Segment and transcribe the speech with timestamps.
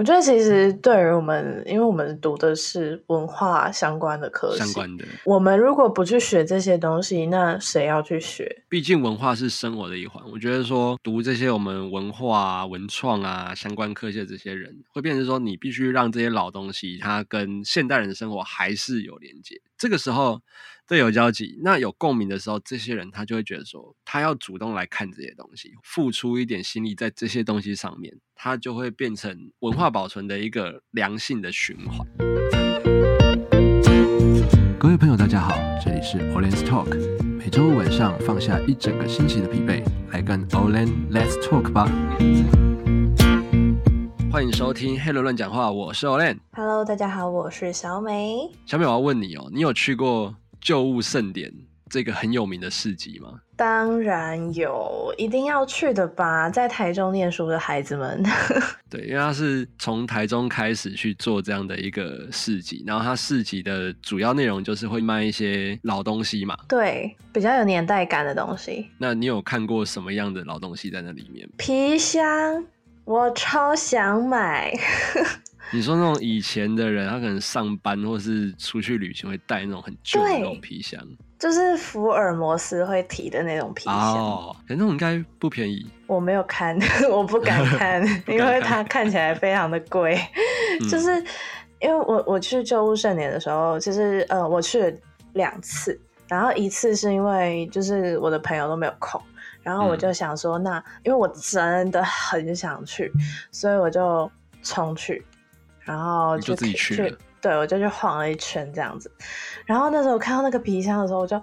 [0.00, 8.62] 我觉得其实对于我们，因为我们读的是文化相关的科系，相关的，我们如果不去学这些东西，那谁要去学？
[8.70, 10.24] 毕竟文化是生活的一环。
[10.32, 19.60] 我觉得说读这些我们文化啊、文创啊相关科系的这些人，会变成说你必须让这些老东西，它跟现代人的生活还是有连接。
[19.76, 20.40] 这个时候。
[20.90, 32.04] 对，有交集，那有共鸣的时候，这些人他就会觉得说，他要主动来看这些东西，付出一点心力在这些东西上面，他就会变成文化保存的一个良性的循环。
[34.80, 36.92] 各位朋友，大家好，这里是 Olen's Talk，
[37.38, 41.88] 每周五晚上放下一整个星期的疲惫，来跟 Olen Let's Talk 吧。
[44.32, 46.40] 欢迎收听《黑人乱讲话》，我是 Olen。
[46.50, 48.50] Hello，大家好，我是小美。
[48.66, 50.34] 小美，我要问你哦，你有去过？
[50.60, 51.52] 旧物盛典
[51.88, 53.40] 这个很有名的市集吗？
[53.56, 58.22] 当然有，一定要去的吧，在台中念书的孩子们。
[58.88, 66.56] 对，因为他是从台中开始去做这样的一个市集，然后他市集的主要内容就是会卖一些老东西嘛。
[66.68, 68.88] 对，比较有年代感的东西。
[68.96, 71.46] 那你有看过什么样的老东西在那里面？
[71.58, 72.64] 皮箱，
[73.04, 74.72] 我超想买。
[75.72, 81.00] 你说那种以前的人，他可能上班或是出去旅行会带那种很旧的那种皮箱，
[81.38, 83.94] 就是福尔摩斯会提的那种皮箱。
[83.94, 85.88] 哦，可那种应该不便宜。
[86.06, 86.76] 我没有看，
[87.08, 90.20] 我不敢看， 看因为它看起来非常的贵。
[90.80, 91.22] 嗯、就是
[91.80, 94.92] 因为我我去旧物盛典的时候，其实呃我去了
[95.34, 95.98] 两次，
[96.28, 99.22] 然后一次是因为就是我的朋友都没有空，
[99.62, 103.12] 然后我就想说那，因为我真的很想去，
[103.52, 104.28] 所以我就
[104.64, 105.24] 冲去。
[105.84, 109.10] 然后就，就自己去了，对，我就去晃了一圈这样子。
[109.64, 111.40] 然后那时候看到那个皮箱的时候，我就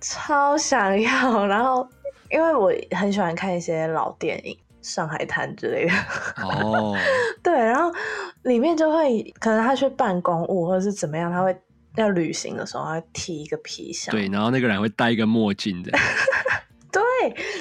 [0.00, 1.46] 超想要。
[1.46, 1.86] 然后
[2.30, 5.92] 因为我很喜欢看一些老电影，《上海滩》之类的。
[6.42, 6.96] 哦。
[7.42, 7.92] 对，然后
[8.42, 11.54] 里面就会可能他去办公务或者是怎么样，他会
[11.96, 14.12] 要旅行的时候，他会提一个皮箱。
[14.14, 15.92] 对，然后那个人会戴一个墨镜的。
[16.90, 17.02] 对，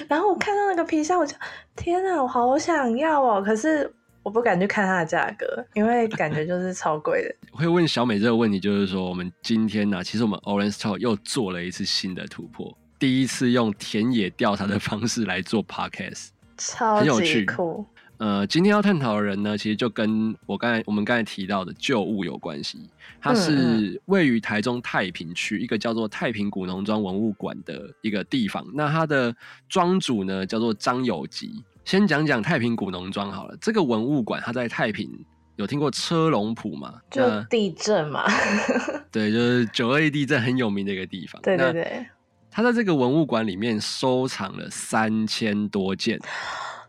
[0.08, 1.36] 然后我看到那个皮箱，我就
[1.76, 3.42] 天啊，我好想要哦！
[3.46, 3.94] 可是。
[4.24, 7.36] 我不敢去看它的价格，因为感觉就是超贵的。
[7.52, 17.86] 会问小美这个问题，就是说我们今天呢、啊，其实我们 Orange Talk 又做了一次新的突破，第一次用田野调查的方式来做 Podcast， 超级酷。
[18.18, 22.88] 呃，今天要探讨的人呢，其实就跟我刚才我们刚才提到的旧物有关系。
[23.20, 28.64] 它是位于台中太平区一个叫做太平古农庄文物馆的一个地方。
[28.76, 29.36] 那它的
[29.68, 31.64] 庄主呢，叫做张友吉。
[31.84, 35.10] 先讲讲太平古农庄好了，这个文物馆它在太平，
[35.56, 36.94] 有听过车龙埔吗？
[37.10, 38.26] 就地震嘛。
[39.12, 41.42] 对，就是九二一地震很有名的一个地方。
[41.42, 42.06] 对对对。
[42.50, 46.20] 他在这个文物馆里面收藏了三千多件。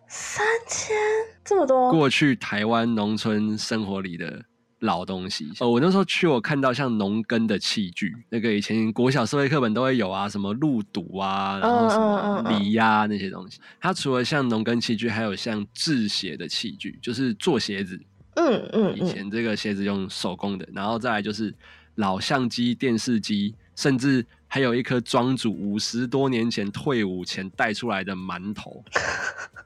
[0.09, 0.97] 三千
[1.45, 1.91] 这么多？
[1.91, 4.43] 过去台湾农村生活里的。
[4.83, 13.61] 老东西哦，我那时候去，我看到像农耕的器具，那个以前国小社会课本都会有啊，什么鹿肚啊，然后什么犁呀那些东西。
[13.81, 18.01] 它除了像农耕器具，还有像制鞋的器具，就是做鞋子。
[18.35, 21.55] 嗯嗯，以前这个鞋子用手工的，然后再来就是
[21.97, 28.83] 老相机、电视机，甚至还有一颗庄主五十多年前退伍前带出来的馒头，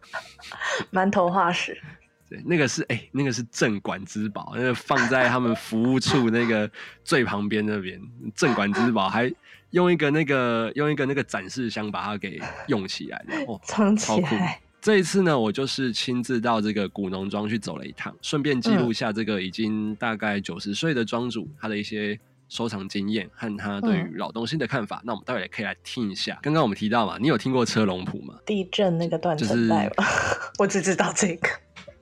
[0.92, 1.80] 馒头化石。
[2.28, 6.70] 对，那个是哎、欸，那个是镇馆之宝，那个放在他们服务处那个
[7.04, 8.00] 最旁边那边，
[8.34, 9.32] 镇馆之宝还
[9.70, 14.60] 用一个那个用一个那个展示箱把它给用起来然后，藏起来。
[14.80, 22.16] 这一次呢，我就是亲自到这个古农庄去走了一趟，顺便记录下这个已经大概九十岁的庄主他的一些
[22.48, 24.98] 收藏经验和他对于老东西的看法。
[24.98, 26.38] 嗯、那我们待会也可以来听一下。
[26.40, 28.34] 刚刚我们提到嘛，你有听过车龙谱吗？
[28.46, 30.04] 地震那个断层带吧？
[30.04, 31.48] 就是、 我只知道这个。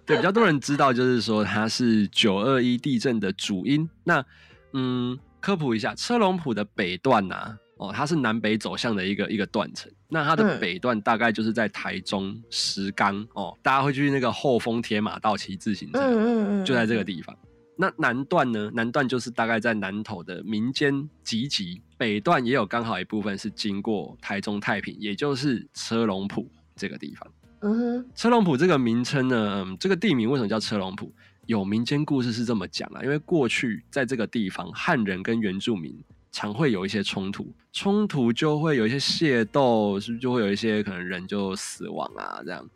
[0.07, 3.89] 对，比较多人知道，就是说它是九二一地震的主因。
[4.05, 4.25] 那，
[4.73, 9.91] 嗯，科普一下，车龙埔的北段呐、啊，哦，它是南北走向的一个一个断层。
[10.09, 17.37] 那它的北段大概就是在台中石冈哦，大家会去那个后丰铁马道骑自行车，嗯嗯嗯，就在这个地方。
[17.77, 18.71] 那南段呢？
[18.73, 27.29] 南段就是大概在南投的民间集集，北段也有刚好一部分是经过台中太平，也就是车龙埔这个地方。
[27.67, 31.11] 嗯哼，车龙埔这个名称呢，嗯，这个地名为什么叫车龙埔？
[31.47, 35.99] 有民间故事是这么讲啊，因为过去在这个地方，汉人跟原住民
[36.31, 42.69] 常会有一些冲突，冲突就会有一些械斗，是不是就会有一些可能人就死亡啊这样。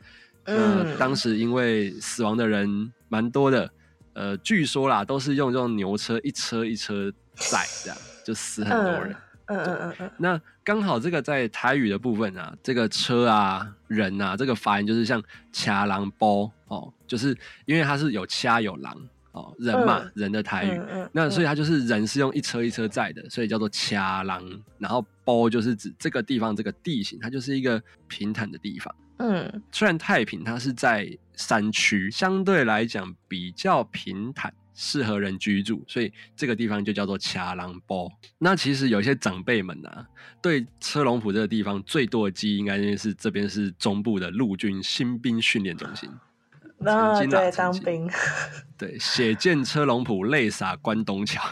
[0.44, 3.70] 嗯，呃，当时因为死亡的人蛮多的，
[4.14, 9.12] 呃，据说啦，都是用这种牛车一车一车载这样，就死很多人。
[9.12, 9.16] 嗯
[9.48, 10.10] 嗯嗯嗯。
[10.16, 15.22] 那刚好这个在台语的部分啊，这个车啊、人啊，这个发音就是像
[15.52, 17.36] 掐狼波哦，就是
[17.66, 18.96] 因为它是有掐有狼
[19.32, 20.70] 哦，人嘛，嗯、人的台语。
[20.70, 24.42] 嗯嗯、那所以它就是人是用一车一车载的，所以叫做掐狼。
[24.78, 28.94] 然后波就是指这个地方这个地形，它就是一个平坦的地方。
[29.18, 34.52] 嗯，虽然太平它是在山区，相对来讲比较平坦。
[34.80, 38.08] 适合人居住，所以这个地方就叫做卡郎波。
[38.38, 40.06] 那其实有些长辈们啊，
[40.40, 46.08] 对车龙埔这个地方最多的记忆，应该就是这边是中部的陆军新兵训练中心。
[46.78, 48.08] 那、啊、对当兵，
[48.78, 51.42] 对血溅车龙埔，泪洒关东桥。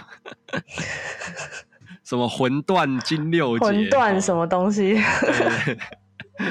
[2.05, 3.65] 什么魂断金六结？
[3.65, 4.97] 魂断什么东西？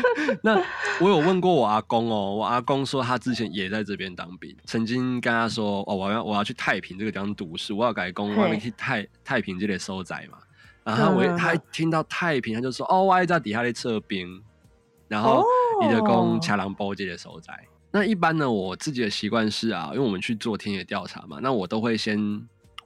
[0.43, 0.61] 那
[0.99, 10.37] 我有问过我阿公哦，我阿公说他之前也在这边当兵，曾经跟他说哦，我要我要去太平这个地方读书，我要改工，我要去太太平这里收窄嘛。
[10.83, 14.27] 然后我、嗯、他一听到太平，他就说哦，我还在底下的侧边，
[15.07, 15.43] 然后
[15.81, 17.65] 你的工卡郎波这里收宅。
[17.91, 22.19] 那一般呢，我自己的习惯是啊，因为我们去做田野调查嘛，那我都会先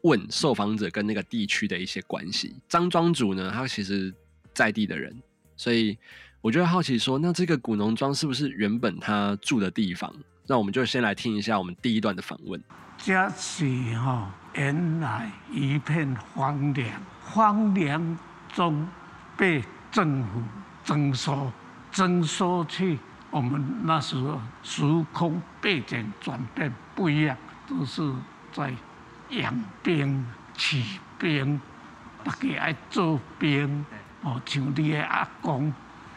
[0.03, 2.55] 问受访者跟那个地区的一些关系。
[2.67, 4.13] 张庄主呢，他其实
[4.53, 5.15] 在地的人，
[5.57, 5.97] 所以。
[6.41, 10.13] 我就会好奇说，那这个古农庄是不是原本他住的地方？
[10.47, 12.61] 那我们就先来听一下我们第一段的访问。
[12.97, 13.65] 这是
[13.97, 16.89] 哈，原来一片荒凉，
[17.21, 18.17] 荒凉
[18.53, 18.87] 中
[19.35, 20.41] 被政府
[20.85, 21.51] 征收，
[21.91, 22.97] 征收去。
[23.31, 24.81] 我们那时候时
[25.11, 27.37] 空背景转变不一样，
[27.67, 28.01] 都是
[28.53, 28.73] 在
[29.29, 29.53] 养
[29.83, 30.25] 兵、
[30.57, 31.59] 起兵，
[32.23, 33.85] 大家爱做兵，
[34.21, 35.71] 哦，像你的阿公。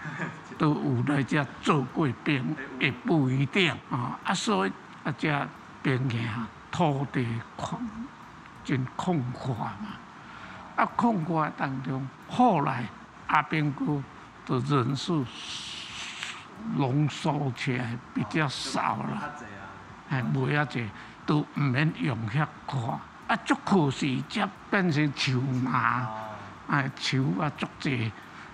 [0.58, 4.18] 都有来遮做过兵，也不一定啊。
[4.24, 4.72] 啊，所以
[5.04, 5.48] 啊，这
[5.82, 7.26] 兵营土地
[7.56, 7.80] 空，
[8.64, 9.88] 真宽阔嘛。
[10.76, 12.84] 啊，宽阔当中，后来
[13.26, 14.02] 阿兵哥
[14.46, 15.24] 的人数
[16.76, 19.32] 浓缩起来比较少了，
[20.10, 20.88] 哎，无遐济，
[21.26, 22.98] 都唔免用遐宽。
[23.28, 26.08] 啊，足可惜，这变成树麻，
[26.68, 28.12] 哎，树啊足济。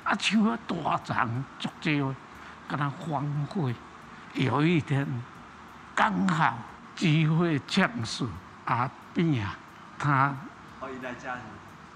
[0.08, 2.14] 啊，树啊大长，足少，
[2.66, 3.74] 跟他荒废。
[4.32, 5.06] 有一天，
[5.94, 6.56] 刚好
[6.96, 8.26] 机会抢手，
[8.64, 9.54] 阿扁啊，
[9.98, 10.34] 他，
[10.80, 11.36] 哦，来家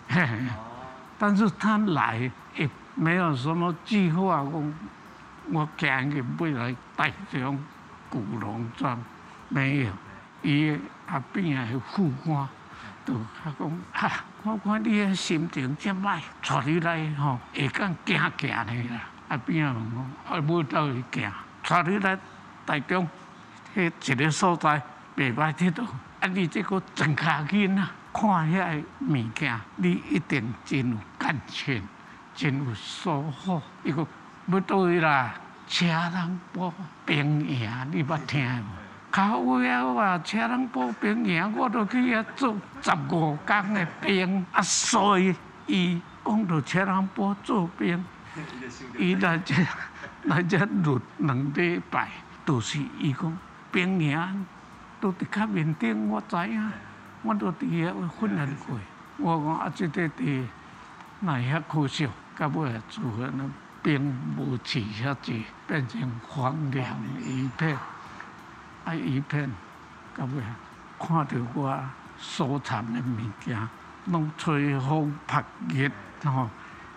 [0.09, 0.39] 嘿嘿，
[1.19, 4.63] 但是他来也没有什么计划，我
[5.51, 7.59] 我赶紧不来带这种
[8.11, 9.03] 古龙庄，
[9.49, 9.93] 没有，
[10.43, 12.47] 伊阿扁啊副官，
[13.05, 14.11] 都他讲哈。
[14.45, 19.01] 我看你诶心情这歹，带你来吼，会讲行行的啦。
[19.29, 21.33] 阿边啊问我，啊要倒去行，
[21.69, 22.19] 带你来
[22.67, 23.09] 台中，
[23.75, 24.83] 迄一个所在
[25.17, 25.87] 袂歹佚佗。
[26.21, 31.83] 啊，你这个真卡紧啊，看遐个物件，你一定真有感情，
[32.35, 33.63] 真有收获。
[33.85, 34.07] 伊个
[34.47, 35.35] 要倒去啦，
[35.69, 36.73] 车人埔
[37.07, 38.65] 兵营，你捌听？
[39.13, 44.45] 较有影话，车人埔兵营，我都去遐做十五工的兵。
[44.53, 45.35] 啊，所以
[45.67, 48.03] 伊讲到车人埔做兵，
[48.99, 49.55] 伊来这
[50.25, 52.09] 来这录两礼拜，
[52.45, 53.37] 都是伊讲
[53.71, 54.47] 兵营
[55.01, 56.73] 都伫较面顶，我知影，
[57.23, 58.79] 我都伫遐训练过。
[59.19, 60.47] 我讲啊，即个地
[61.21, 63.45] 那遐可惜，到尾做伙那
[63.83, 64.01] 兵
[64.39, 66.87] 无起遐济，变成荒凉
[67.21, 67.77] 一片。
[68.85, 68.95] 啊！
[68.95, 69.51] 一片，
[70.17, 70.43] 到尾
[70.99, 71.79] 看到我
[72.19, 73.57] 所藏的物件，
[74.07, 75.91] 拢吹风拍日，
[76.25, 76.49] 吼，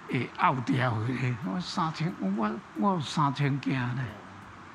[0.07, 1.35] 会拗掉的。
[1.45, 4.03] 我三千，我我有三千件呢。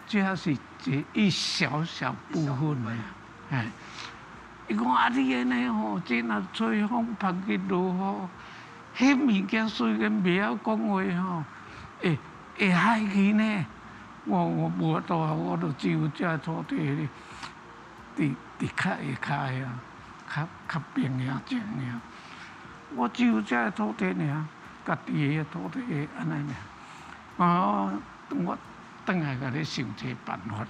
[0.06, 0.52] 这是
[0.84, 2.92] 一一小小部分的。
[3.50, 3.66] 哎，
[4.68, 8.28] 伊讲啊，你安尼吼，真若吹风拍日如何，
[8.96, 11.44] 迄物件虽然袂晓讲话吼，
[12.00, 12.18] 会
[12.56, 13.66] 会害去呢。
[14.26, 17.08] 我我无法度啊，我都只有遮土地哩，
[18.16, 18.96] 伫伫较下
[19.50, 19.80] 骹啊，
[20.28, 22.00] 较较平呀，这样。
[22.94, 24.44] 我只有遮土地尔，
[24.84, 25.80] 家己的土地
[26.18, 26.54] 安尼
[27.38, 27.46] 尔。
[27.46, 27.92] 啊，
[28.28, 28.58] 我
[29.06, 30.66] 等下甲你想一个办法，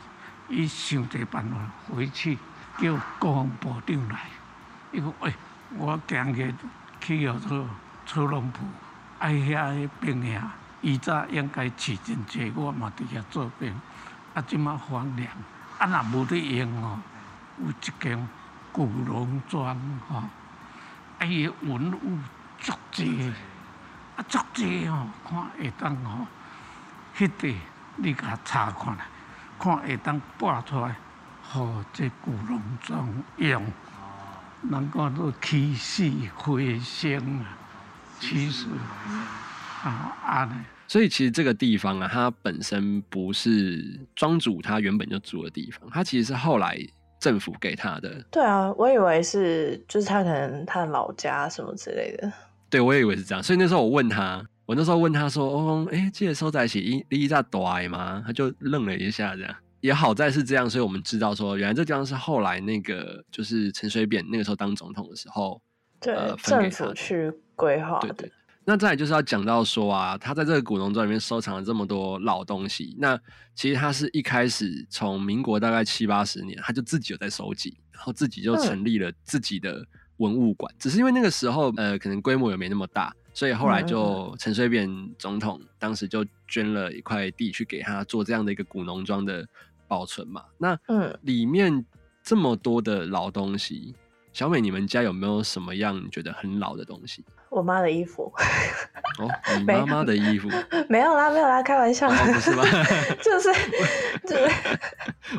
[0.49, 1.57] 伊想一个办法
[1.93, 2.39] 回去
[2.79, 4.21] 叫国防部长来。
[4.93, 5.35] 伊讲喂，
[5.77, 6.55] 我今日
[7.01, 7.69] 去要做
[8.07, 8.65] 车龙埔，
[9.19, 10.41] 爱遐个兵营。
[10.81, 13.75] 以早应该饲真济，我嘛伫遐做兵。
[14.33, 15.29] 啊，即马荒凉，
[15.79, 17.01] 啊，若无得用哦，
[17.59, 18.29] 有一间
[18.71, 19.77] 古龙庄
[20.09, 20.17] 吼，
[21.19, 22.19] 啊，伊个文物
[22.61, 23.33] 足济，
[24.17, 26.27] 啊，足济吼，看会当吼，
[27.17, 27.57] 迄地
[27.97, 29.05] 你甲查看来，
[29.59, 30.95] 看会当搬出来，
[31.43, 33.67] 互这古龙庄用，
[34.63, 37.47] 能够都起死回生啊！
[38.21, 38.69] 其实
[39.83, 40.67] 啊啊。
[40.87, 46.77] 所以其实这个地方啊，它本身不是庄主他原本就住的地方，它其实是后来
[47.21, 48.21] 政府给他的。
[48.31, 52.33] 对啊，我以为是就是他可能他的老家什么之类的。
[52.69, 53.43] 对，我也以为是这样。
[53.43, 59.55] 所以那时候我问他，我那时候问他说：“哦，哎，这个收在一起一一大堆吗？”他就愣了一下，这样。
[59.81, 65.63] 也好在是这样，所以我们知道说，原来这地方是后来那个就是陈水扁那个时候当总统的时候，
[66.01, 68.29] 对，呃、政府去规划的。
[68.71, 72.95] 那再来就是要讲到说啊，他在这个古农庄里面收藏了这么多老东西。
[73.01, 73.19] 那
[73.53, 79.85] 其实他是一开始从民国大概七八十年，他就自己有在收集，然后自己就成立了自己的
[80.19, 80.73] 文物馆。
[80.73, 89.45] 嗯、只是因为那个时候呃，可能规模也没那么大，所以后来就陈水扁总统当时就捐了一块地去给他做这样的一个古农庄的。
[89.91, 91.85] 保存嘛，那嗯，里面
[92.23, 93.93] 这么多的老东西，
[94.41, 97.23] 小美，你们家有没有什么样觉得很老的东西？
[97.51, 98.33] 我妈的衣服。
[99.19, 99.29] 哦，
[99.59, 100.87] 你妈妈的衣服没？
[100.97, 102.09] 没有啦，没有啦，开玩笑。
[102.09, 102.65] 哦、不是吗？
[103.21, 103.53] 就是
[104.27, 104.51] 就是，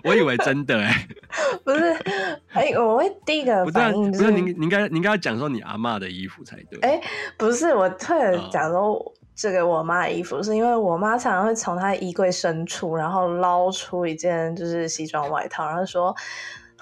[0.03, 1.08] 我以为真的哎，
[1.63, 1.98] 不是，
[2.53, 6.79] 哎，我会第一个反应就是，不是，您您应该您应该要讲说你阿妈的衣服才对。
[6.81, 7.01] 哎，
[7.38, 8.93] 不是，我特别讲说。
[8.93, 16.15] 哦这个我妈的衣服，是因为我妈常常会从她的衣柜深处，然后捞出一件就是西装外套，然后说：“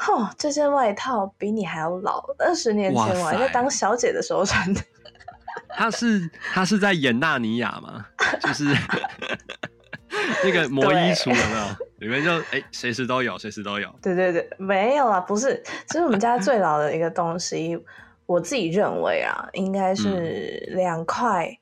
[0.07, 4.81] 哦，这件外套比你还要老，二十年前我还在当小姐的时候穿的。
[5.69, 8.05] ”她是她是在演纳尼亚吗？
[8.41, 8.65] 就是
[10.43, 11.65] 那个 魔衣橱有没有？
[11.99, 13.93] 里面就哎，随时都有，随时都有。
[14.01, 17.77] 对对对，没有啊，不是，这是我们家最老的一个东西，
[18.25, 21.55] 我自己认为啊，应该是两块。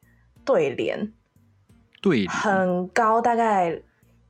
[0.46, 1.12] 对联，
[2.02, 3.78] 对联很高，大概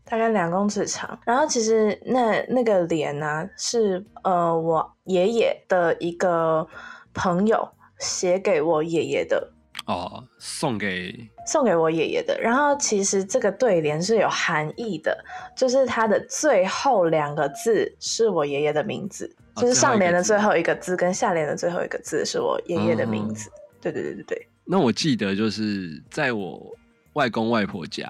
[0.10, 1.20] 大概两公尺长。
[1.26, 6.68] 然后其实那那个联呢、啊，是呃我爷爷的一个
[7.14, 7.68] 朋友
[8.00, 9.52] 写给我爷爷的
[9.86, 11.14] 哦，送给
[11.46, 12.40] 送给我爷爷的。
[12.42, 15.18] 然后其实这个对联是有含义的，
[15.56, 23.50] 就是它的最后两个字是我爷爷的名字，哦、就是上联的最后一个字跟下联的最后一个字是我爷爷的名字。
[23.50, 24.48] 嗯、对对对对对。
[24.66, 26.76] 那我记得就是在我
[27.14, 28.06] 外公外婆家，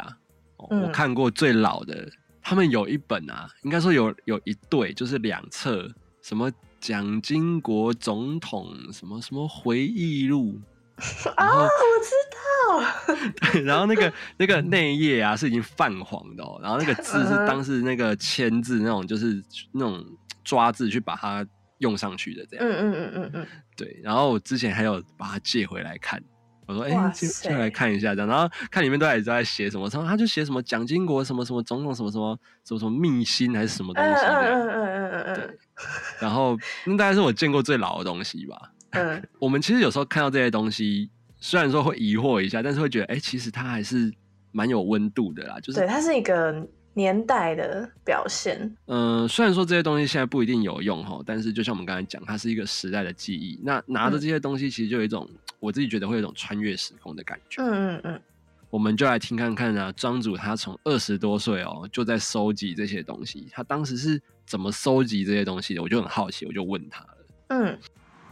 [0.69, 2.09] 嗯、我看过最老的，
[2.41, 5.89] 他们有一本啊，应该说有有一对，就是两册，
[6.21, 10.59] 什么蒋经国总统什么什么回忆录
[11.35, 11.69] 啊，我
[12.03, 12.11] 知
[13.13, 20.03] 道， 对，然后那个那个内页啊是已经泛黄的哦，然后那个字是当时那个签字那种，就是那种
[20.43, 21.45] 抓字去把它
[21.79, 26.21] 用上去的这样，嗯嗯嗯嗯嗯，对，然后我之前还有把它借回来看。
[26.67, 35.57] 我说：“哎、欸，就就来看一下这样，然后看里面都还在写什么，然后他就写什么蒋经国什么什么总统什么什么什么什么秘辛还是什么东西，嗯嗯嗯嗯嗯，对。
[36.19, 38.71] 然后那大概是我见过最老的东西吧。
[38.91, 41.09] 嗯， 我们其实有时候看到这些东西，
[41.39, 44.13] 虽然说会疑惑一下，但是会觉得，哎、欸，其实它还是
[44.51, 45.59] 蛮有温度的啦。
[45.61, 48.57] 就是对，它是一个。”年代的表现，
[48.87, 53.59] 嗯、呃，虽然说这些东西现在不一定有用哈，但是就像我们刚才讲，它是一个时代的记忆。
[53.61, 57.61] 那拿着这些东西，其实就有一种、嗯、我自己觉得会有一种穿越时空的感觉。
[57.61, 58.21] 嗯嗯嗯，
[58.69, 65.81] 我们就来听看看啊，庄主他从二十多岁哦就在收集这些东西，他当时是怎么收集这些东西的？
[65.81, 67.17] 我就很好奇，我就问他了。
[67.49, 67.79] 嗯，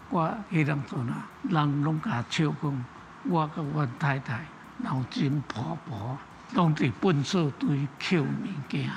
[0.09, 2.85] 我迄当阵啊，人拢甲笑讲，
[3.29, 4.45] 我跟我太太
[4.77, 6.17] 脑筋婆婆。
[6.53, 8.27] 拢伫粪扫堆捡物
[8.69, 8.87] 件，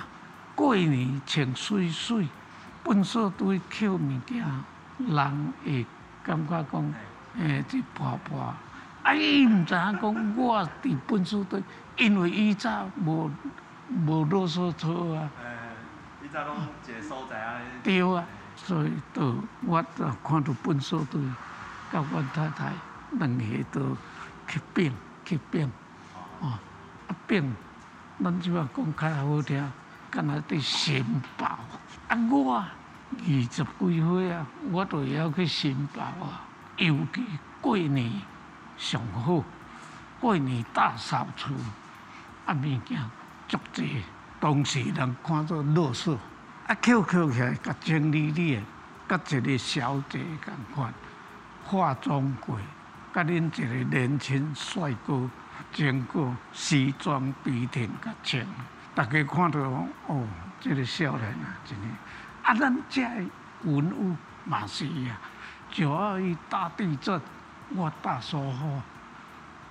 [0.54, 2.28] 过年穿水水，
[2.84, 4.44] 粪扫堆捡物件，
[4.98, 5.86] 人会
[6.22, 6.94] 感觉讲，
[7.36, 8.54] 诶，这婆婆，
[9.02, 11.62] 啊，伊毋知影讲我伫粪扫堆，
[11.96, 13.30] 因为伊早无
[14.06, 15.30] 无啰嗦车啊。
[15.42, 15.56] 诶，
[16.24, 17.60] 伊早拢一个所在啊。
[17.82, 18.24] 对啊，
[18.56, 21.20] 所以都我都看到粪扫堆，
[21.92, 22.72] 甲阮太太
[23.12, 23.96] 两个都
[24.48, 24.92] 去变
[25.24, 25.70] 去变，
[26.40, 26.58] 哦。
[27.06, 27.56] 啊，变，
[28.22, 29.72] 咱即话讲较好听，
[30.10, 31.04] 敢若伫申
[31.36, 31.46] 报。
[32.08, 36.47] 啊，我二十几岁啊，我都要去申报啊。
[36.78, 37.24] 尤其
[37.60, 38.10] 过年
[38.76, 39.44] 上好，
[40.20, 41.52] 过年大扫除，
[42.46, 42.98] 啊物件
[43.48, 44.02] 足济，
[44.40, 46.16] 当时人看做垃圾，
[46.66, 48.60] 啊捡捡起来，甲整理理，
[49.08, 50.94] 甲一个小姐共款，
[51.64, 52.56] 化妆过，
[53.12, 55.28] 甲恁一个年轻帅哥。
[55.72, 58.46] 经过西装笔挺甲穿，
[58.94, 59.58] 大家看到
[60.06, 60.26] 哦，
[60.60, 61.86] 这个少年啊，真的
[62.44, 63.02] 啊，咱这
[63.64, 65.18] 文物嘛是啊，
[65.70, 67.20] 九二一大地震，
[67.74, 68.80] 我大疏忽，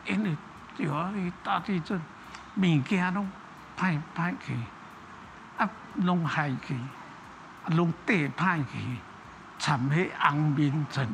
[0.06, 0.36] 因为
[0.78, 2.00] 九二一大地震，
[2.56, 3.30] 物件拢
[3.78, 4.56] 歹歹去，
[5.58, 8.98] 啊，拢坏去，啊，拢跌歹去，
[9.60, 11.08] 掺迄红棉尘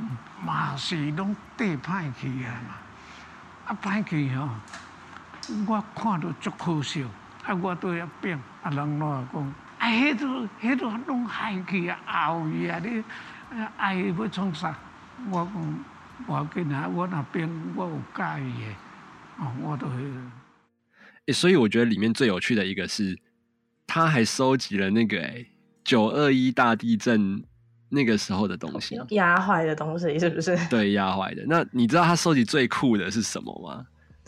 [0.44, 2.76] 嘛是拢跌歹去啊嘛。
[3.66, 4.50] 啊歹去吼，
[5.66, 7.02] 我看到足可笑，
[7.46, 11.98] 啊我都要变，啊人拢话讲，啊迄都迄都拢害去啊，
[12.28, 13.02] 后伊啊你
[13.78, 14.78] 爱要创啥？
[15.32, 15.86] 我讲
[16.28, 18.76] 我紧啊，我那边我有介意的，
[19.40, 19.96] 哦我都会。
[21.28, 23.18] 诶，所以我觉得里面最有趣的一个是，
[23.88, 25.48] 他还收集了那个诶
[25.84, 27.44] 九二一大地震。
[27.96, 30.58] 那个时候的东西，压坏的东西是不是？
[30.68, 31.44] 对，压坏的。
[31.46, 33.86] 那你知道他收集最酷的是什么吗？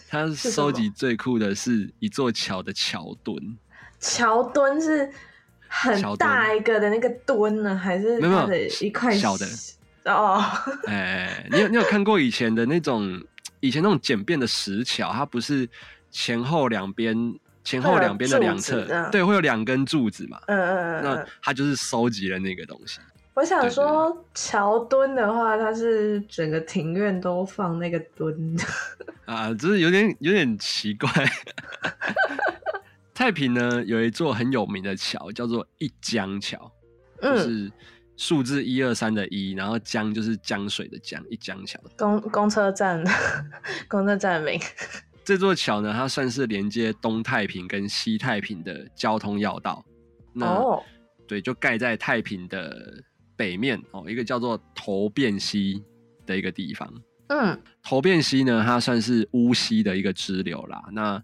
[0.08, 3.36] 他收集最酷的是一座桥的桥墩。
[4.00, 5.12] 桥墩是
[5.82, 8.50] 很大一个的那个墩呢，还是没有
[8.82, 9.46] 一块小的？
[10.06, 10.42] 哦，
[10.88, 13.22] 哎，你有你有看过以前的那种
[13.60, 15.12] 以前那种简便的石桥？
[15.12, 15.68] 它不是
[16.12, 17.16] 前后两边
[17.64, 20.40] 前后两边的两侧，对，会有两根柱子嘛？
[20.48, 21.04] 嗯嗯嗯。
[21.04, 23.00] 那他就是收集了那个东西。
[23.34, 28.56] 我想说，桥墩的话，它是整个庭院都放那个墩
[29.26, 31.10] 啊，就是有点有点奇怪。
[33.16, 36.72] 太平呢，有一座很有名的桥，叫做一江桥，
[37.20, 37.72] 就是
[38.18, 41.80] 数字一二三的一，然后江就是江水的江，一江桥。
[41.98, 43.04] 公公车站，
[43.90, 44.60] 公车站名。
[45.26, 49.84] 这座桥呢，它算是连接东太平跟西太平的交通要道。
[50.34, 50.84] 那哦，
[51.26, 53.04] 对，就盖在太平的。
[53.38, 55.84] 北面哦，一个叫做头汴溪
[56.26, 56.90] 的一个地方。
[57.28, 60.82] 嗯，头汴溪呢，它算是乌溪的一个支流啦。
[60.94, 61.22] 那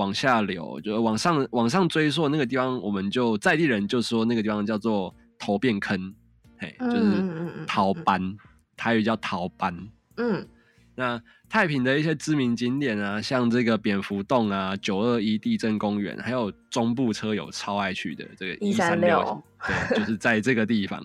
[0.00, 6.14] 往下流，就往上往上追溯那个地方，我们就在地人就说那个地方叫做头变坑，
[6.56, 8.34] 嘿，就是逃班，
[8.76, 9.76] 台语叫逃班。
[10.16, 10.46] 嗯，
[10.94, 21.04] 那太平的一些知名景点啊，像这个蝙蝠洞啊、九二一地震公园，还有中部车友超爱去的这个一三六，对，就是在这个地方。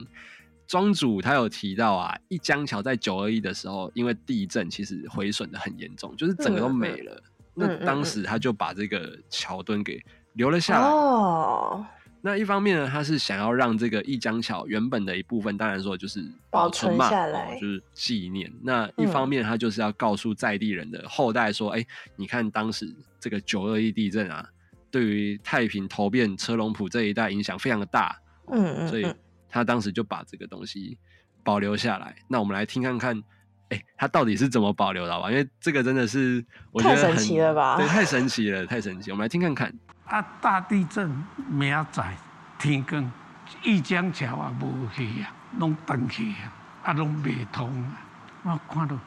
[0.67, 7.11] 庄主他有提到啊，一江桥在九二一的时候，因为地震其实毁损的很严重，就是整个都没了。
[7.13, 7.23] 嗯、
[7.55, 9.99] 那当时他就把这个桥墩给
[10.33, 10.87] 留了下来。
[10.87, 11.85] 哦。
[12.21, 18.51] 那一方面呢，他是想要让这个一江桥原本的一部分，当然说就是保存嘛，存下来哦、就是纪念。
[18.63, 24.47] 那一方面，他就是要告诉在地人的后代说，哎、嗯欸，你看当时这个九二一地震啊，
[24.89, 28.19] 对于太平、头变、车龙埔这一带影响非常的大。
[28.47, 28.87] 嗯嗯。
[28.87, 29.07] 所以。
[29.47, 30.97] 他当时就把这个东西
[31.41, 33.23] 保留下来，那我们来听看看，
[33.69, 35.29] 哎、欸，他到底是怎么保留的吧？
[35.29, 37.77] 因为这个真的是我觉得太神奇了吧？
[37.77, 39.11] 对，太神奇了，太神奇。
[39.11, 39.73] 我们来听看看。
[40.05, 41.09] 啊，大地震
[41.49, 42.03] 明仔
[42.59, 43.11] 天光，
[43.63, 46.51] 一江桥啊无去啊，拢断去啊，
[46.83, 48.01] 啊拢未通啊。
[48.43, 48.97] 我看到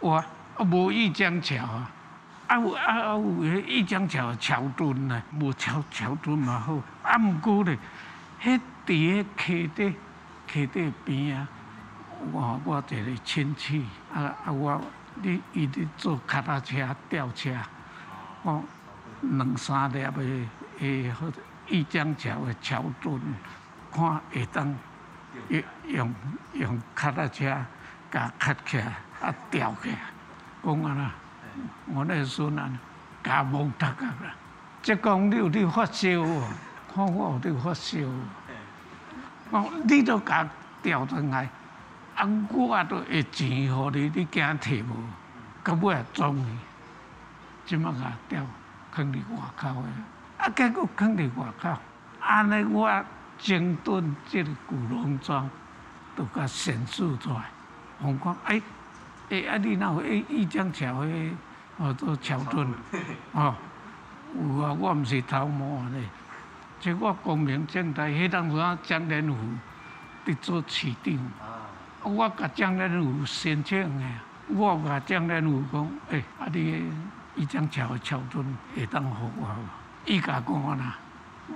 [0.00, 0.24] 哇，
[0.56, 1.90] 啊无一江桥啊，
[2.48, 7.78] 啊有啊啊有迄一江桥桥墩呢，无桥桥墩嘛好，啊毋过咧，
[8.42, 8.60] 迄。
[8.86, 9.94] 伫个溪底，
[10.46, 11.48] 溪底边啊，
[12.32, 14.80] 我我一个亲戚，啊啊我，
[15.22, 17.54] 你伊伫做脚踏车吊车，
[18.42, 18.62] 我
[19.20, 20.48] 两三粒的
[20.80, 21.26] 诶，好
[21.68, 23.20] 一江桥的桥墩，
[23.92, 24.74] 看会当
[25.48, 26.14] 用用
[26.54, 27.56] 用脚踏车
[28.10, 28.84] 甲卡起来，
[29.20, 29.98] 啊吊起来，
[30.64, 31.14] 讲啊啦，
[31.86, 32.70] 我那孙啊，
[33.22, 34.34] 甲蒙大甲啦，
[34.82, 36.08] 即讲你有伫发烧，
[36.94, 37.98] 看我有伫发烧。
[39.50, 40.48] 哦，你都甲
[40.82, 41.48] 调转来，
[42.14, 44.94] 啊，我都会钱互你，你惊摕无？
[45.64, 46.42] 到尾也装去，
[47.66, 48.42] 即马甲调
[48.94, 49.88] 囥伫外口诶，
[50.44, 51.78] 啊，结果囥伫外口，
[52.20, 53.04] 安尼我
[53.38, 55.48] 整顿即个古农庄，
[56.14, 57.44] 都甲显示出来。
[58.00, 58.60] 我讲，哎，
[59.30, 61.32] 诶，啊，你那有一一张桥诶，
[61.78, 62.68] 哦，做桥墩，
[63.32, 63.54] 哦，
[64.38, 66.02] 有啊，我毋是偷摸咧。
[66.78, 69.34] 即我光明正大，迄当时啊，江连福
[70.26, 71.18] 伫做市长，
[72.04, 76.84] 我甲江连福申请诶，我甲江连福讲，诶、欸，啊，你
[77.34, 78.44] 一江桥诶桥墩
[78.76, 79.48] 会当互我，
[80.04, 80.98] 伊甲讲啦，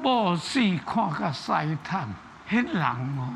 [0.02, 2.08] 无死看甲晒烫，
[2.48, 3.34] 迄人哦，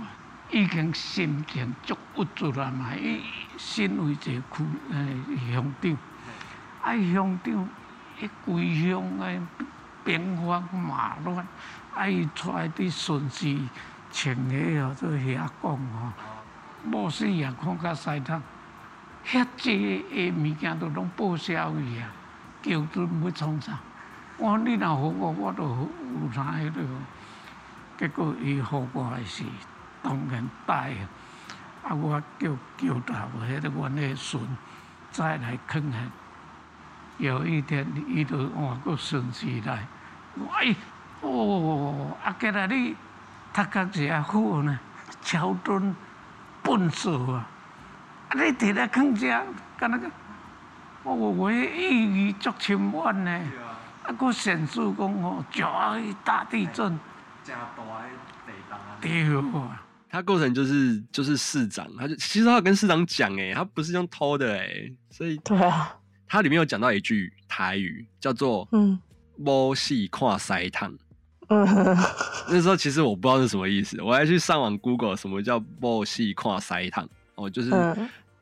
[0.50, 3.20] 已经心情足郁卒啦嘛，伊
[3.58, 5.96] 身为一个区诶乡长，
[6.82, 7.68] 啊乡长，
[8.20, 9.40] 迄规乡诶
[10.04, 11.46] 兵荒马乱。
[11.94, 12.08] 啊！
[12.08, 13.54] 伊出来伫顺治
[14.10, 16.12] 穿个哦，做遐讲哦，
[16.84, 18.42] 某死也看甲晒烫，
[19.24, 22.10] 遐济个物件都拢报销去啊！
[22.62, 23.78] 桥墩要创啥？
[24.38, 26.80] 我你若互我，我都有啥迄个。
[27.98, 29.44] 结果伊互我诶是
[30.02, 31.08] 当然带啊！
[31.84, 33.14] 啊我叫叫头
[33.48, 34.42] 迄个阮诶孙
[35.10, 36.10] 再来看看。
[37.18, 39.86] 有一天，伊就换个顺治来，
[40.56, 40.74] 哎。
[41.20, 42.34] 哦，啊！
[42.40, 42.96] 今仔日
[43.52, 44.76] 读到一下好呢，
[45.20, 45.94] 桥墩
[46.62, 47.48] 笨死啊！
[48.28, 48.34] 啊！
[48.34, 49.44] 你提来囥遮，
[49.76, 50.10] 敢若个
[51.02, 53.30] 我我意义足千万呢。
[54.04, 56.98] 啊，佫显示讲哦，九二一大地震，
[57.44, 58.08] 真大的
[59.00, 59.48] 地震啊！
[59.50, 59.78] 对。
[60.08, 65.96] 他构成就是就是市长，他就其实他跟市长讲哎，他不是用偷的哎，所以对啊，
[66.28, 69.00] 他里面有讲到一句台语，叫做嗯，
[69.36, 70.92] 摸戏看塞烫。
[71.52, 71.96] 嗯，
[72.48, 77.70] 那时候其实我不知道是什么意思，我还去上网 Google 什么叫摸戏跨塞趟哦，就是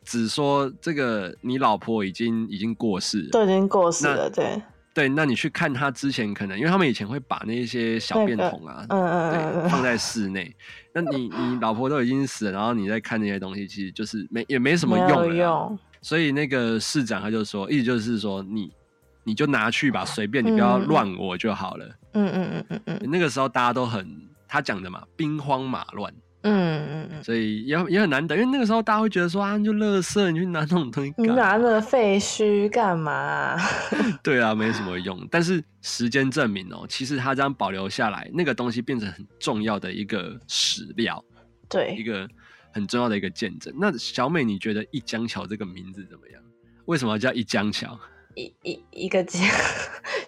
[0.04, 4.60] 只说这个你老婆已经已经过世了，都已经过世了，对。
[4.92, 10.52] 对，那你去看他之前可能，因为他们以前会把那些小便桶啊，嗯嗯嗯，放在室内。
[10.92, 15.32] 那你 你老婆都已经死了，然后你再看那些东西，其实就是没也没什么用了。
[15.32, 15.78] 用。
[16.02, 18.72] 所以那个市长他就说，意思就是说你
[19.24, 21.86] 你就拿去吧，随便你不要乱我就好了。
[22.14, 23.10] 嗯嗯嗯嗯嗯。
[23.10, 24.06] 那个时候大家都很
[24.48, 26.12] 他讲的嘛，兵荒马乱。
[26.42, 33.60] 嗯嗯嗯，所以也也很难得，因为那个时候大家会觉得说啊，你就乐色，你去拿那种东西，你拿那个废墟干嘛啊？
[34.24, 35.28] 对啊，没什么用。
[35.30, 41.22] 但是时间证明哦，其实它这样保留下来，那个东西变成很重要的一个史料，
[41.68, 42.26] 对，一个
[42.72, 43.70] 很重要的一个见证。
[43.76, 46.42] 那小美，你觉得一江桥这个名字怎么样？
[46.86, 48.00] 为什么要叫一江桥？
[48.40, 49.42] 一一一个江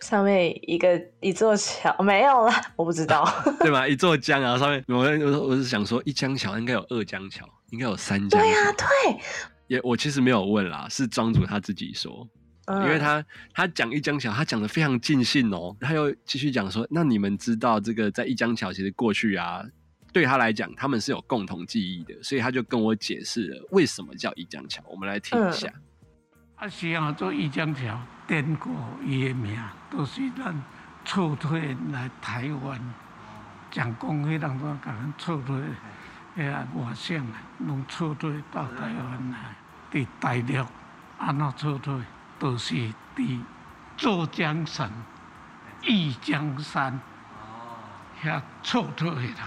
[0.00, 3.26] 上面一个一座桥没有了，我不知道，
[3.60, 3.88] 对吗？
[3.88, 8.46] 一座江啊，上面我我我是想说，一江桥应该有二江桥，应该有三江桥。
[8.46, 9.20] 对啊，对。
[9.68, 12.28] 也我其实没有问啦，是庄主他自己说，
[12.66, 15.74] 嗯、因为他他讲一江桥，他讲的非常尽兴哦。
[15.80, 19.64] 他又继续讲说，那你们知道这个在一江桥其实过去啊，
[20.12, 24.82] 对他来讲他们是有共同记忆的，所以他就跟我解释了为什么叫一江桥。
[24.90, 25.68] 我们来听一下。
[25.68, 25.82] 嗯
[26.62, 28.70] 啊，是啊，做一江桥，典故
[29.04, 30.54] 伊的名，都是咱
[31.04, 32.80] 撤退来台湾，
[33.68, 35.60] 蒋公迄当中甲咱撤退，
[36.36, 37.34] 遐外省啊，
[37.66, 39.38] 拢撤退到台湾来。
[39.90, 40.64] 伫大陆
[41.18, 42.00] 安怎撤退，
[42.38, 42.76] 都是
[43.16, 43.40] 伫
[43.96, 44.88] 浙江省
[45.82, 47.00] 义江山
[48.22, 49.42] 遐撤退来。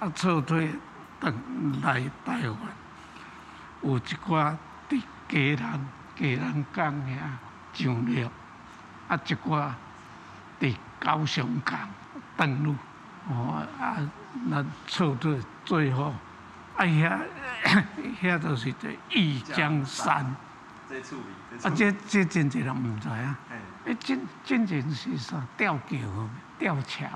[0.00, 0.70] 啊，撤退
[1.20, 1.34] 等
[1.82, 2.58] 来台湾，
[3.82, 4.56] 有一寡
[4.88, 5.86] 伫家人。
[6.14, 8.30] 给人讲遐上陆，
[9.08, 9.70] 啊，一寡
[10.60, 11.88] 伫高雄港
[12.36, 12.74] 登陆，
[13.28, 13.96] 哦啊，
[14.46, 16.14] 那撤退最后，
[16.76, 17.18] 哎呀，
[18.22, 20.24] 遐都 是在义江山。
[21.62, 23.36] 啊，这这真济人唔知啊。
[23.86, 25.96] 哎，真真正是啥吊桥、
[26.58, 27.06] 吊桥，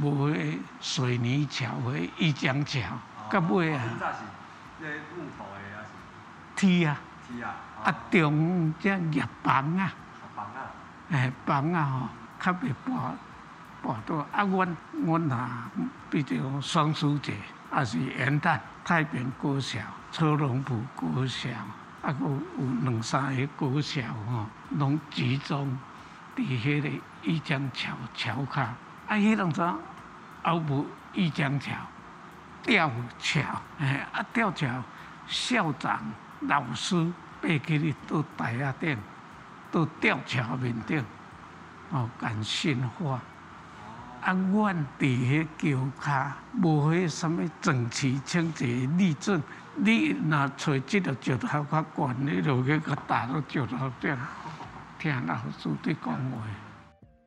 [0.00, 2.80] 无迄水泥桥、迄一江桥，
[3.30, 3.82] 甲尾啊。
[6.56, 6.98] 铁啊。
[7.84, 9.92] 啊，中只叶房啊，
[11.10, 12.08] 诶，房啊吼，
[12.44, 13.12] 较袂跋
[13.82, 14.16] 跋倒。
[14.32, 15.70] 啊，阮阮啊，
[16.10, 17.34] 比如双书节，
[17.70, 19.78] 啊是元旦，太平国小、
[20.10, 21.50] 车龙埔国小，
[22.02, 22.40] 啊，搁有
[22.82, 25.78] 两三个国小吼，拢集中
[26.36, 26.88] 伫迄个
[27.22, 28.60] 义江桥桥骹。
[28.60, 28.76] 啊，
[29.10, 29.74] 迄当阵
[30.42, 31.72] 后无义江桥，
[32.62, 33.40] 吊桥，
[33.78, 34.66] 诶，啊吊桥，
[35.26, 36.00] 校长、
[36.40, 37.12] 老师。
[37.40, 38.98] 爬起哩到台仔顶，
[39.70, 41.00] 到吊桥面顶，
[41.90, 43.22] 哦，干训话。
[44.20, 48.66] 啊，阮伫迄桥骹，无迄什么整齐清洁
[48.98, 49.40] 立正。
[49.76, 54.16] 你若找即个石头较悬，你落去个打到石头顶，
[54.98, 56.42] 听老师在讲话。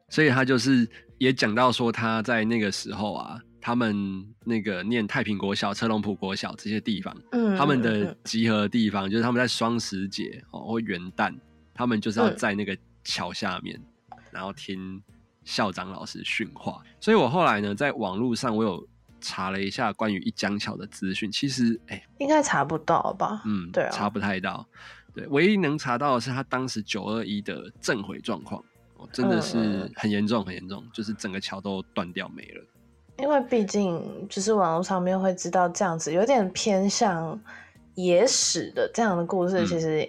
[0.10, 0.86] 所以他就是
[1.20, 3.40] 也讲到说，他在那个时候啊。
[3.62, 11.34] 他们那个念太平国小、车龙埔国小这些地方，嗯，他们的集合的地方就是他们在双十节哦或元旦，
[11.74, 15.02] 他们就是要在那个桥下面，嗯，然后听
[15.44, 16.82] 校长老师训话。
[17.00, 18.88] 所以我后来呢，在网络上我有
[19.20, 23.44] 查了一下关于一江桥的资讯，其实哎，欸，应该查不到吧？
[23.46, 24.66] 嗯，对啊，查不太到。
[25.14, 28.64] 对，唯一能查到的是他当时九二一的震毁状况，
[28.96, 32.64] 哦，真的是很严重，很严重，就是整个桥都断掉没了。
[33.22, 37.40] 因为毕竟就是网络上面会知道这样子有点偏向
[37.96, 40.08] 野史的这样的故事，其实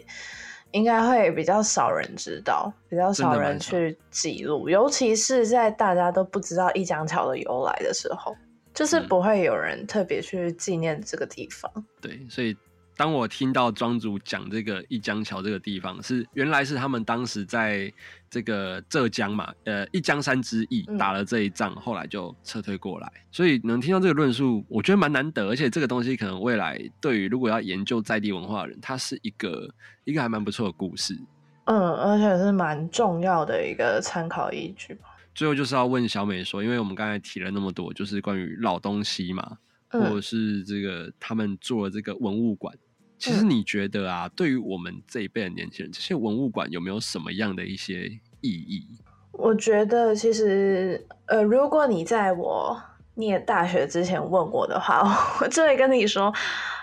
[0.70, 8.34] 应该会比较少人知道，比较少人去记录，尤其是在大家都不知道一江桥的由来的时候，
[8.72, 11.70] 就是不会有人特别去纪念这个地方。
[11.76, 12.56] 嗯、对，所以。
[13.02, 17.92] 当我听到庄主讲这个一江桥这个地方是原来是他们当时在
[18.30, 29.68] 这个浙江嘛，呃，一江山之役打了这一仗，后来就撤退过来，所以能听到这个论述，我觉得蛮难得，而且这个东西可能未来对于如果要研究在地文化的人，它是一个
[30.04, 31.18] 一个还蛮不错的故事，
[31.64, 35.08] 嗯，而且是蛮重要的一个参考依据吧。
[35.34, 39.58] 最后就是要问小美说，因为我们刚才提了那么多，就是关于老东西嘛。
[39.90, 42.74] 或者是这个，他们做了这个文物馆，
[43.22, 48.08] 其实你觉得啊，对于我们这一辈的年轻人，这些文物馆有没有什么样的一些
[48.40, 48.84] 意义？
[49.30, 52.76] 我觉得其实，呃，如果你在我
[53.14, 55.02] 念大学之前问我的话，
[55.40, 56.34] 我就会跟你说，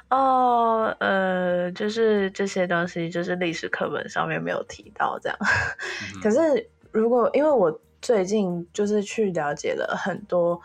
[0.09, 5.37] 哦，呃，就是这些东西，就是历史课本上面没有提到这样。
[5.41, 10.61] 嗯、可是如果因为我最近就是去了解了很多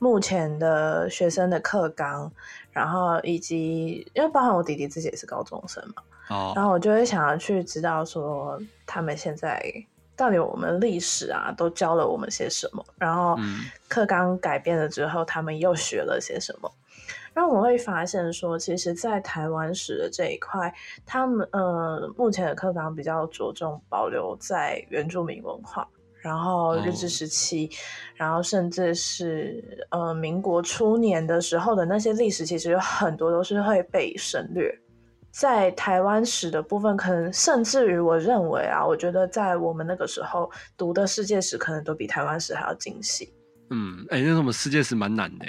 [0.00, 2.28] 目前的学生的课纲，
[2.72, 9.62] 然后以及因为包含我弟弟自己也是高中生嘛，哦，然后我就会想要去知道说他们现在。
[10.16, 12.84] 到底我们历史啊都教了我们些什么？
[12.98, 13.38] 然后
[13.88, 16.70] 课纲改变了之后，他们又学了些什么？
[17.32, 20.70] 然后我会发现说，其实，在台湾史的这一块，
[21.06, 25.88] 他们呃目前的课纲比较着重保留在原住民文化，
[26.20, 27.70] 然后日治时期，
[28.14, 34.72] 然后甚至是呃民国初年的时候的那些历史，其实有很多都是会被省略。
[35.32, 43.32] 在台湾史的部分，可能甚至于我认为啊，我觉得在我们那个时候读的世界史，可能都比台湾史还要精细。
[43.70, 45.46] 嗯，哎、欸，那我们世界史蛮难的。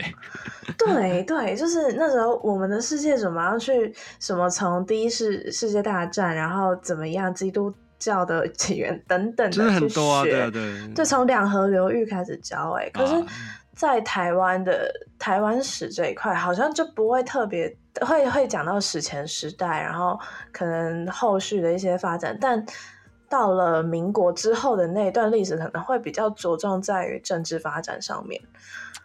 [0.78, 12.72] 对 对，就是那时候我们的世界怎么样去什么从第一次世界大战，然后怎么样基督教的起源等等的，就是很多啊，对对，就从两河流域开始教。
[12.72, 13.24] 哎，可是，
[13.74, 17.74] 在台湾的台湾史这一块，好像就不会特别。
[18.00, 20.18] 会会讲到史前时代，然后
[20.54, 22.66] 可能后续的一些发展，但
[23.28, 28.42] 到了民国之后的那一段历史，可能会比较着重在于政治发展上面。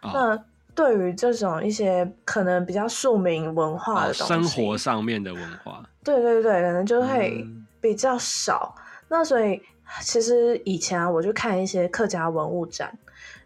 [0.01, 7.45] 哦、那对于这种一些可能比较庶民文化的东西，哦、生活上面的文化，对对对，可能就会
[7.81, 8.73] 比较少。
[8.77, 9.61] 嗯、那所以
[10.01, 12.97] 其实以前啊，我就看一些客家文物展，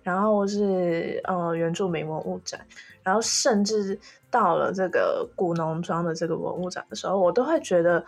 [0.04, 2.65] 然后是呃原住民文物展，
[3.04, 4.00] 然后甚至。
[4.32, 8.00] 到了这个古农庄的这个文物展的时候，我都会觉得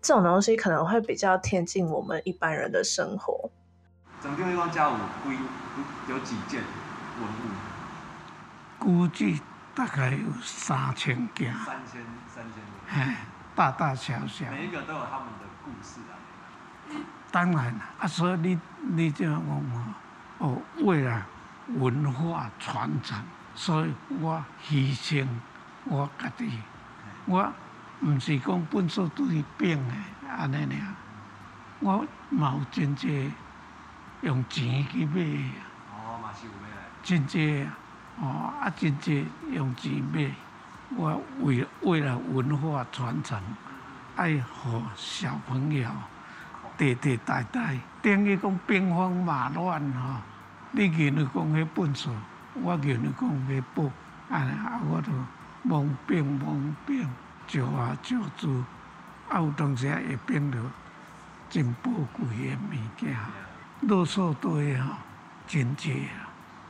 [0.00, 3.50] 这种东西可能会比较贴近我们一般人的生活。
[4.22, 5.00] 整个一共家有几
[6.08, 6.62] 有几件
[7.18, 7.44] 文物？
[8.78, 9.40] 估计
[9.74, 11.52] 大概有三千件。
[11.52, 12.00] 三千
[12.32, 13.16] 三千
[13.56, 14.48] 大大小小。
[14.52, 16.14] 每一个都有他们的故事啊。
[17.30, 19.72] 当然，啊，所以你你这样问
[20.38, 21.26] 我，哦，为了
[21.68, 23.22] 文化传承，
[23.54, 25.26] 所以我牺牲。
[25.84, 26.60] 我家己，
[27.24, 27.52] 我
[28.02, 29.94] 毋是讲本书都是变的
[30.28, 30.94] 安尼尔，
[31.80, 33.32] 我嘛有真济
[34.20, 35.20] 用钱去买。
[35.90, 36.68] 哦，嘛是有买。
[37.02, 37.66] 真济
[38.20, 40.30] 哦，啊真济用钱买。
[40.94, 43.42] 我为为了文化传承，
[44.14, 45.90] 爱护小朋友
[46.82, 50.16] 代代代代，等于讲兵荒马乱吼，
[50.72, 52.10] 你今日讲迄本书，
[52.54, 53.90] 我今日讲迄本，
[54.28, 55.12] 安尼啊我都。
[55.64, 57.08] 蒙变蒙变，
[57.46, 58.48] 石化石资，
[59.28, 60.58] 啊有当时会变着
[61.48, 63.16] 真宝贵的物件，
[63.82, 64.96] 啰嗦堆吼，
[65.46, 66.26] 真济啊，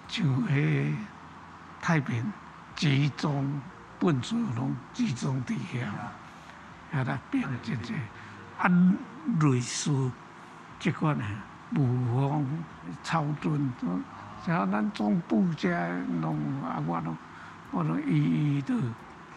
[0.08, 0.94] 像迄
[1.80, 2.30] 太平
[2.76, 3.62] 集中
[3.98, 7.94] 本书拢集中伫遐，遐来变真济，
[8.62, 8.96] 啊
[9.40, 10.10] 类似
[10.78, 11.24] 即款诶，
[11.76, 12.46] 雾峰、
[13.02, 13.72] 草屯，
[14.46, 15.68] 像咱总部遮
[16.20, 17.16] 拢啊我拢。
[17.74, 18.74] 我都一一的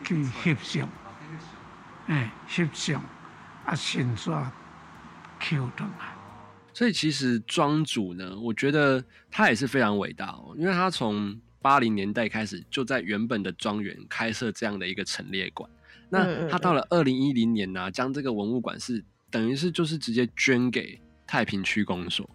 [0.03, 0.89] 去翕相，
[2.07, 3.01] 哎，翕相
[3.65, 4.51] 啊，先刷
[5.39, 6.11] Q 的嘛。
[6.73, 15.69] 所以其实庄主呢，我觉得他也是非常伟大哦，因为他从八零年代开始就在原本的庄园开设这样的一个陈列馆。
[16.09, 19.01] 那他到了二零一零年呢、啊，将这个文物馆是
[19.35, 22.25] 等于是就是直接捐给太平区公所。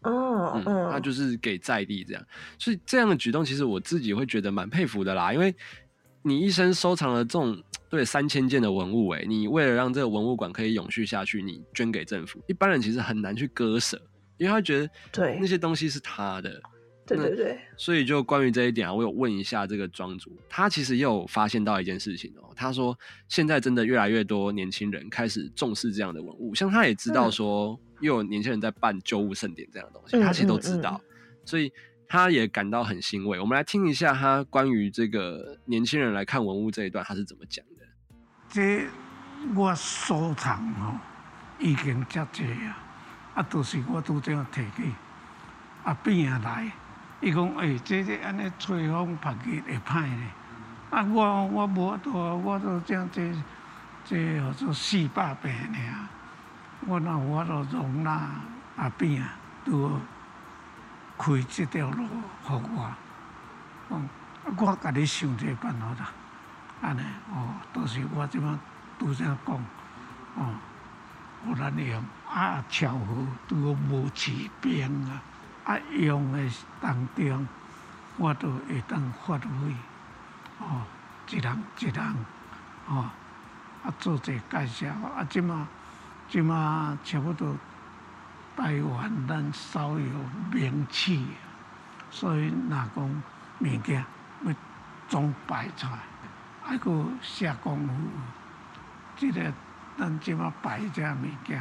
[0.00, 2.26] 哦，嗯，他就是给在地这样，
[2.58, 5.32] 所以这样的举动，其实我自己会觉得蛮佩服的啦。
[5.32, 5.54] 因为
[6.22, 13.96] 你一生收藏了这种对三千件的文物，哎，你为了让这个文物馆可以永续下去，你捐给政府，一般人其实很难去割舍，
[14.36, 16.60] 因为他觉得对那些东西是他的，
[17.16, 17.58] 对对对。
[17.76, 22.52] 所以就关于这一点啊，我有问一下这个庄主，他其实也有发现到一件事情哦。
[22.56, 22.98] 他说
[23.28, 27.72] 现在真的越来越多年轻人开始重视这样的文物，像他也知道说。
[27.72, 31.72] 嗯又有年轻人在办旧物盛典这样的东西，他其实都知道，嗯嗯嗯、所以
[32.08, 33.38] 他也感到很欣慰。
[33.38, 37.86] 我们来听一下他关于这个年轻人来看文物这一段，他是怎么讲的。
[38.48, 38.88] 这
[39.54, 40.98] 我收藏哦，
[41.60, 42.76] 已经遮济啊，
[43.34, 44.82] 啊，都是我都这样提起，
[45.84, 46.72] 啊，变下来，
[47.22, 50.26] 伊讲诶，这这安尼吹风拍日会歹呢。
[50.90, 53.32] 啊，我我无多，我都这样这
[54.04, 55.78] 这叫做四百坪呢。
[56.80, 58.28] 我那我都容纳
[58.76, 60.00] 阿扁啊，都
[61.16, 62.04] 开这条路
[62.42, 62.92] 互我。
[63.90, 64.08] 嗯，
[64.56, 66.12] 我甲你想这办法啦。
[66.80, 68.58] 安尼哦，都是我这么
[68.98, 69.64] 拄则讲，
[70.34, 70.54] 哦，
[71.46, 75.22] 有咱用啊，巧合拄好无起兵啊，
[75.64, 77.46] 啊用诶当中，
[78.16, 79.74] 我都会当发挥，
[80.58, 80.82] 哦，
[81.28, 82.14] 一人一人，
[82.88, 83.10] 哦，
[83.84, 85.66] 啊做者介绍，啊即马
[86.28, 87.56] 即马差不多
[88.56, 90.10] 台湾咱稍有
[90.52, 91.26] 名气，
[92.10, 93.22] 所以若讲
[93.60, 94.04] 物件
[94.44, 94.54] 要
[95.08, 95.98] 总摆出来。
[96.64, 97.92] 还佫下功夫，
[99.16, 99.52] 即个
[99.98, 101.60] 咱即马摆遮物件，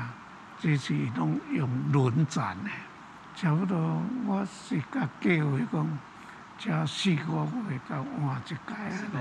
[0.60, 2.70] 这是拢用轮转的。
[3.36, 6.00] 差不多我是甲计划讲，
[6.58, 9.18] 遮四五月甲换一届啊，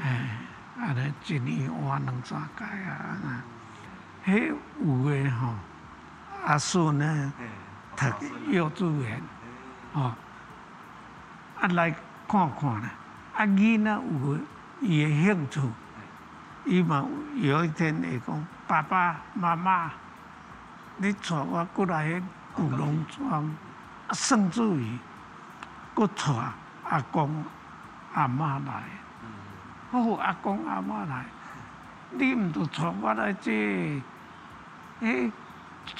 [0.00, 0.38] 哎，
[0.78, 3.42] 安尼一年换两三届啊。
[4.24, 5.54] 迄有诶吼，
[6.46, 7.32] 阿孙呢，
[7.96, 8.06] 读
[8.50, 9.20] 幼稚园，
[9.92, 10.02] 吼，
[11.60, 11.90] 啊来
[12.28, 12.88] 看看咧，
[13.34, 14.38] 啊囡仔有。
[14.84, 15.60] 伊诶兴趣，
[16.64, 19.92] 伊嘛有一天会讲：爸爸妈妈，
[20.96, 22.22] 你带我过来迄
[22.54, 23.54] 古农庄，
[24.12, 24.98] 甚至于，
[25.94, 26.32] 搁带
[26.88, 27.44] 阿公
[28.14, 28.82] 阿妈来。
[29.92, 31.24] 哦，阿公阿妈来，
[32.10, 34.02] 你毋着带我来这，
[35.00, 35.30] 迄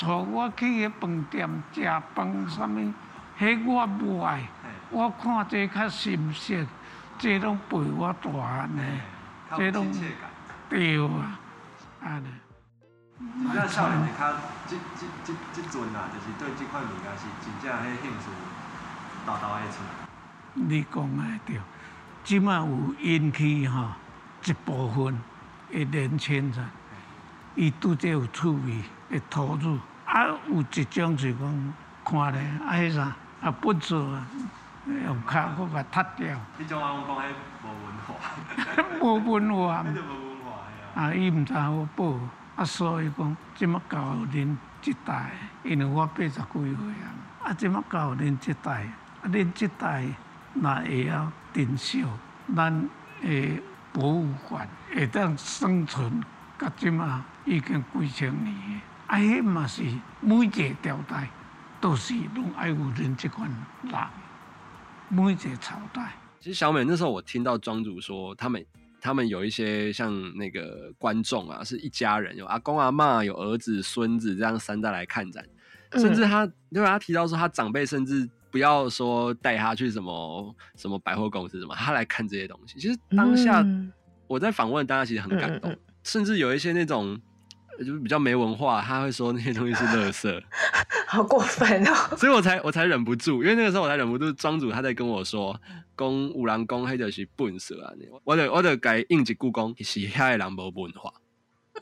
[0.01, 1.85] 带我去迄饭店食
[2.15, 2.93] 饭，啥物？
[3.39, 4.43] 迄我无爱，
[4.91, 6.67] 我看这较新鲜。
[7.19, 8.31] 这拢陪我大
[8.67, 8.83] 呢，
[9.57, 9.93] 这拢
[10.69, 11.39] 对啊，
[12.03, 12.42] 安尼。
[13.55, 14.35] 那少年你看，
[14.67, 18.27] 这这这这阵啊，就是对即款物件是真正迄兴趣，
[19.27, 19.89] 豆豆爱出来。
[20.55, 21.61] 你讲诶对，
[22.25, 23.89] 即马有引起吼
[24.45, 25.19] 一部分
[25.73, 26.71] 诶年轻人，
[27.55, 34.27] 伊拄则有趣味诶投入，啊有一种是讲看咧，啊迄啥啊不做啊。
[34.85, 36.37] 用脚骨甲踢掉。
[36.59, 37.31] 迄种啊，我讲迄
[37.63, 38.11] 无文化。
[39.01, 39.85] 无文化。
[39.89, 41.01] 迄就无文化。
[41.01, 42.19] 啊，伊毋知好报，
[42.57, 43.99] 啊，所以讲，即马教
[44.33, 45.33] 恁即代，
[45.65, 48.87] 因为我八十几岁啊，啊，即马教恁即代，
[49.23, 50.05] 啊，恁即代
[50.55, 52.05] 若会晓珍惜
[52.55, 52.89] 咱
[53.23, 53.61] 诶
[53.93, 56.23] 博物馆，会当生存，
[56.59, 59.83] 甲即马已经几千年，啊，迄嘛是
[60.21, 61.29] 每一个朝代
[61.81, 63.93] 都是拢爱有恁即款人。
[65.09, 68.65] 每一个朝代，其实小美那时候我听到庄主说，他们
[69.03, 75.45] 他们有一些像那个观众啊，是一家人，有阿公阿妈，有儿子孙子这样三代来看展，
[75.91, 82.79] 嗯、甚至他因为他提到说他长辈甚至不要说带他去什么什么百货公司什么，他来看这些东西。
[82.79, 83.67] 其实当下
[84.29, 87.21] 我在访问，大家其实很感动，嗯、甚至有一些那种。
[87.79, 90.29] 就是比较没文化，他会说那些东西是垃圾，
[91.13, 91.95] 好过分哦！
[92.17, 95.55] 所以我才我才忍不住，因为那个时候我才忍不住，庄主他在跟我说，
[95.95, 97.93] 讲有人讲黑就是笨色啊，
[98.25, 101.13] 我得我得改应急故宫是遐人没文化，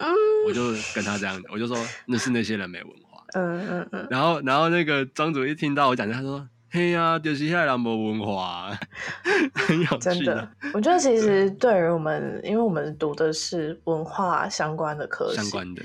[0.01, 0.12] 嗯，
[0.49, 6.49] 我就跟他这样，我就说那是那些人没文化，嗯嗯嗯，然后然后那个庄主一听到我讲，他说。
[6.73, 8.71] 嘿呀、啊，就是现在人没文化，
[9.55, 9.99] 很有趣。
[9.99, 15.83] 真的，我觉得其实对于我们，因为我们读的是文化相关的科系，相关的。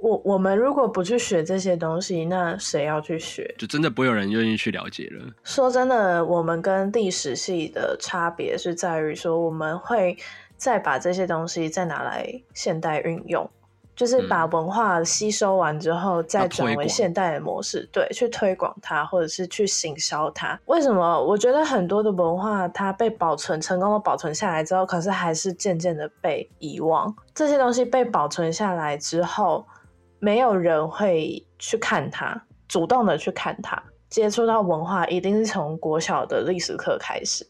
[0.00, 3.54] 我我们如果不去学这些东西，那谁要去学？
[3.58, 5.32] 就真的不会有人愿意去了解了。
[5.44, 10.16] 说真的，我们跟历史系的差别是在于说，我们会
[10.56, 13.48] 再把这些东西再拿来现代运用。
[13.96, 20.56] 就是把文化吸收完之后，再转为现代的模式，对，去推广它，或者是去行销它。
[20.66, 21.20] 为什么？
[21.20, 27.12] 我觉得很多的文化它被保存成功的保存下来之后，可是还是渐渐的被遗忘。
[27.34, 29.66] 这些东西被保存下来之后，
[30.18, 33.82] 没有人会去看它，主动的去看它。
[34.08, 37.46] 接触到文化，一定是从国小的历史课开始。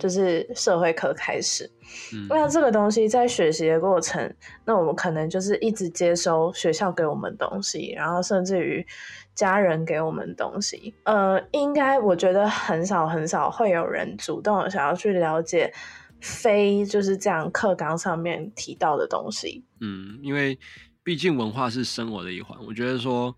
[0.00, 1.70] 就是社会课开始，
[2.12, 8.84] 嗯、那这个东西在学习的过程，那我们可能就是一直接收学校给我们东西，然后甚至于
[9.32, 10.92] 家人给我们东西。
[11.04, 15.72] 呃，应该我觉得很少很少会有人主动想要去了解
[16.20, 19.64] 非就是这样课纲上面提到的东西。
[19.80, 20.58] 嗯，因为
[21.06, 23.32] 毕竟文化是生活的一环，我觉得说。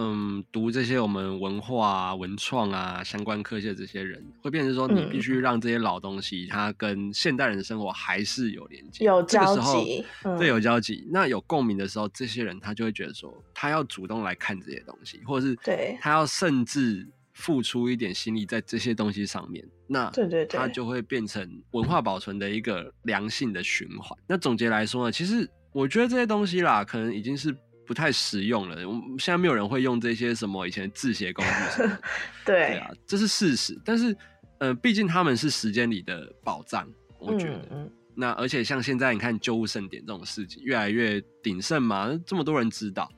[0.00, 10.04] 嗯，读这些我们文化啊、文创啊相关科系的这些人，会变成说你必须让这些老东西，它跟现代人的生活还是有连接、有交集。
[10.38, 11.04] 对，有交集。
[11.10, 19.66] 那有共鸣的时候，这些人他就会觉得说，他要主动来看这些东西，或者是对他要甚至付出一点心力在这些东西上面。
[19.88, 24.16] 那对对对，他就会变成文化保存的一个良性的循环。
[24.28, 27.54] 那总结来说呢，其实我觉得这些东西啦，可能已经是。
[27.86, 28.86] 不太实用了。
[28.86, 32.02] 我们现在没有人会用这些什么以前字写工具什么的。
[32.44, 33.80] 对，对啊，这是事实。
[33.82, 34.14] 但是，
[34.58, 36.86] 呃，毕竟他们是时间里的宝藏，
[37.18, 37.54] 我觉得。
[37.54, 43.10] 嗯嗯、那而且像现在你看旧物盛典这种事情越来越鼎盛嘛，这么多人知道。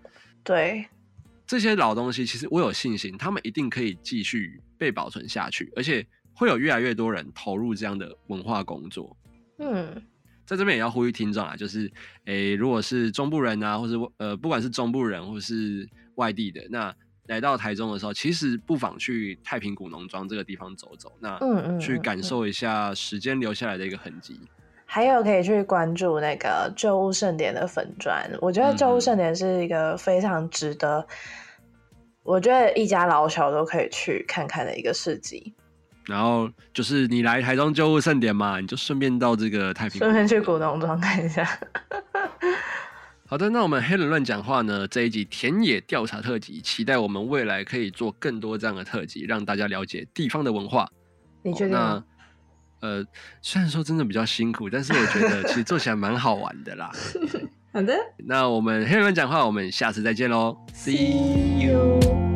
[0.44, 0.86] 对，
[1.44, 9.16] 这些老东西其实我有信心，他们一定可以继续被保存下去，而且会有越来越多人投入这样的文化工作。
[9.58, 10.00] 嗯，
[10.50, 11.88] 在这边也要呼吁听众啊，就是
[12.24, 16.92] 诶、欸，如果是中部人啊，或是呃，不管是中部人或是外地的，那
[17.28, 24.40] 来到台中的时候，其实不妨去太平古农庄这个地方走走，那嗯嗯，去感受一下时间留下来的一个痕迹。
[24.84, 31.06] 还有可以去关注那个旧物盛典的粉砖，我觉得旧物盛典是一个非常值得，嗯、
[32.24, 35.54] 我觉得一家老小都可以去看看的一个市集。
[36.06, 41.46] 然后就是你来台中旧物盛典嘛，你就顺便到这个太平，顺便去古董庄看一下。
[43.26, 50.88] 好的，那我们黑人乱讲话呢，这一集田野调查特辑，期待我们未来可以做更多这样的特辑，让大家了解地方的文化。
[51.42, 51.70] 你觉得？
[51.70, 52.04] 那
[52.80, 53.04] 呃，
[53.42, 56.90] 虽然说真的比较辛苦，但是我觉得其实做起来蛮好玩的啦。
[57.72, 57.94] 好的，
[58.26, 62.29] 那我们黑人乱讲话，我们下次再见喽，See you。